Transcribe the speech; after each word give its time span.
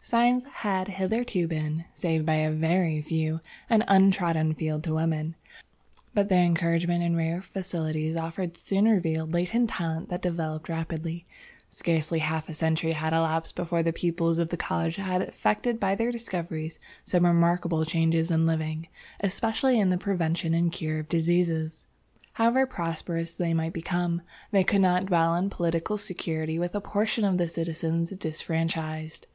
"Science 0.00 0.44
had 0.64 0.88
hitherto 0.88 1.46
been, 1.46 1.84
save 1.94 2.24
by 2.24 2.36
a 2.36 2.50
very 2.50 3.02
few, 3.02 3.40
an 3.68 3.84
untrodden 3.88 4.54
field 4.54 4.82
to 4.82 4.94
women, 4.94 5.34
but 6.14 6.30
the 6.30 6.34
encouragement 6.34 7.02
and 7.04 7.14
rare 7.14 7.42
facilities 7.42 8.16
offered 8.16 8.56
soon 8.56 8.88
revealed 8.88 9.34
latent 9.34 9.68
talent 9.68 10.08
that 10.08 10.22
developed 10.22 10.70
rapidly. 10.70 11.26
Scarcely 11.68 12.20
half 12.20 12.48
a 12.48 12.54
century 12.54 12.92
had 12.92 13.12
elapsed 13.12 13.54
before 13.54 13.82
the 13.82 13.92
pupils 13.92 14.38
of 14.38 14.48
the 14.48 14.56
college 14.56 14.96
had 14.96 15.20
effected 15.20 15.78
by 15.78 15.94
their 15.94 16.10
discoveries 16.10 16.78
some 17.04 17.26
remarkable 17.26 17.84
changes 17.84 18.30
in 18.30 18.46
living, 18.46 18.88
especially 19.20 19.78
in 19.78 19.90
the 19.90 19.98
prevention 19.98 20.54
and 20.54 20.72
cure 20.72 21.00
of 21.00 21.08
diseases. 21.10 21.84
"However 22.32 22.64
prosperous 22.64 23.36
they 23.36 23.52
might 23.52 23.74
become, 23.74 24.22
they 24.52 24.64
could 24.64 24.80
not 24.80 25.04
dwell 25.04 25.34
in 25.34 25.50
political 25.50 25.98
security 25.98 26.58
with 26.58 26.74
a 26.74 26.80
portion 26.80 27.26
of 27.26 27.36
the 27.36 27.46
citizens 27.46 28.08
disfranchised. 28.12 29.26